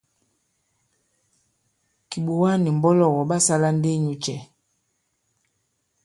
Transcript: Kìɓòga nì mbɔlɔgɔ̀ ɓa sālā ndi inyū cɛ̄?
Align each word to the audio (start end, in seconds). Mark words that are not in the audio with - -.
Kìɓòga 2.09 2.51
nì 2.63 2.69
mbɔlɔgɔ̀ 2.77 3.25
ɓa 3.29 3.37
sālā 3.45 3.69
ndi 3.77 3.89
inyū 3.97 4.15
cɛ̄? 4.23 4.37